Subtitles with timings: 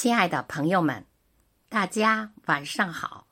[0.00, 1.04] 亲爱的朋友们，
[1.68, 3.26] 大家晚上好！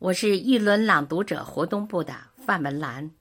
[0.00, 3.12] 我是玉轮朗读者活动部的范文兰。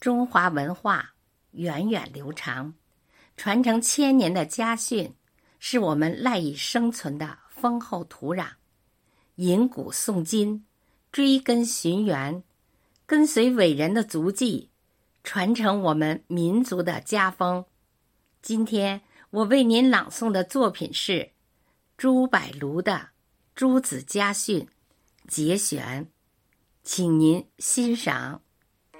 [0.00, 1.12] 中华文化
[1.50, 2.72] 源远流长，
[3.36, 5.14] 传承千年的家训
[5.58, 8.46] 是我们赖以生存的丰厚土壤。
[9.34, 10.64] 引古诵今，
[11.12, 12.42] 追根寻源，
[13.04, 14.70] 跟随伟人的足迹，
[15.22, 17.66] 传承我们民族的家风。
[18.40, 21.33] 今天我为您朗诵的作品是
[21.96, 22.92] 朱柏庐的
[23.54, 24.60] 《朱子家训》
[25.28, 26.08] 节选，
[26.82, 28.42] 请您欣赏《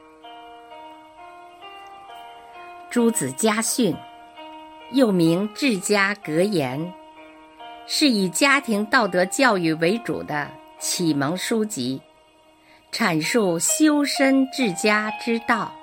[2.89, 3.93] 朱子家训》，
[4.93, 6.81] 又名《治家格言》，
[7.85, 10.49] 是以家庭道德教育为主的
[10.79, 12.01] 启蒙书籍，
[12.93, 15.75] 阐述修身治家之道，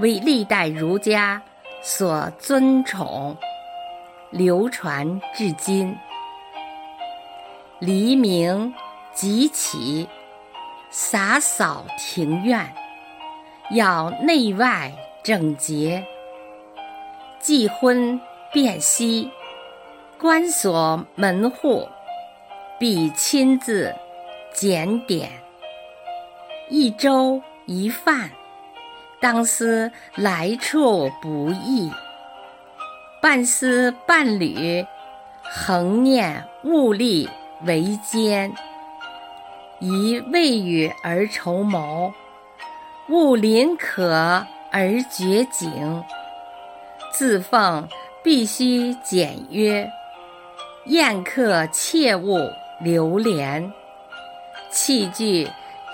[0.00, 1.42] 为历代儒家
[1.82, 3.34] 所尊崇，
[4.30, 5.96] 流传至今。
[7.78, 8.72] 黎明
[9.12, 10.08] 即起，
[10.88, 12.74] 洒扫庭院，
[13.70, 14.90] 要内外
[15.22, 16.02] 整洁。
[17.38, 18.18] 忌荤
[18.50, 19.30] 辨析，
[20.18, 21.86] 关锁门户，
[22.78, 23.94] 必亲自
[24.54, 25.30] 检点。
[26.70, 28.30] 一粥一饭，
[29.20, 31.90] 当思来处不易；
[33.20, 34.86] 半丝半缕，
[35.42, 37.28] 恒念物力。
[37.62, 38.52] 为艰，
[39.78, 42.12] 宜未雨而绸缪；
[43.08, 46.04] 勿临渴而掘井。
[47.12, 47.88] 自奉
[48.22, 49.90] 必须简约，
[50.86, 53.72] 宴客切勿流连。
[54.70, 55.48] 器具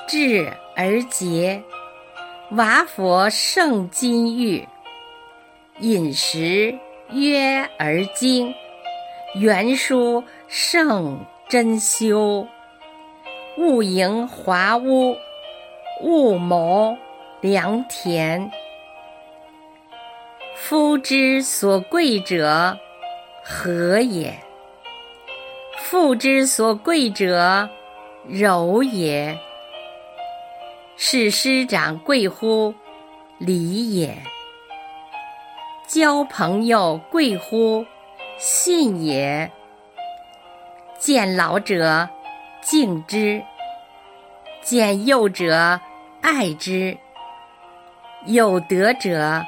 [0.08, 1.62] 质而洁，
[2.52, 4.68] 瓦佛胜金玉。
[5.78, 6.76] 饮食
[7.10, 8.52] 约而精，
[9.34, 11.24] 原书胜。
[11.52, 12.48] 珍修，
[13.58, 15.18] 勿营华屋，
[16.00, 16.96] 勿谋
[17.42, 18.50] 良田。
[20.56, 22.78] 夫之所贵者，
[23.44, 24.32] 和也；
[25.76, 27.68] 妇之所贵者，
[28.26, 29.38] 柔也。
[30.96, 32.72] 是师长贵乎
[33.36, 34.16] 礼也，
[35.86, 37.84] 交朋友贵乎
[38.38, 39.52] 信也。
[41.02, 42.08] 见老者
[42.60, 43.42] 敬之，
[44.62, 45.80] 见幼者
[46.20, 46.96] 爱之。
[48.24, 49.42] 有德者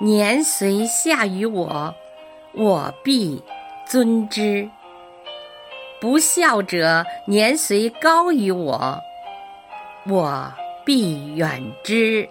[0.00, 1.92] 年岁下于我，
[2.52, 3.42] 我必
[3.88, 4.70] 尊之；
[6.00, 8.96] 不孝者年岁高于我，
[10.06, 10.52] 我
[10.84, 12.28] 必远之。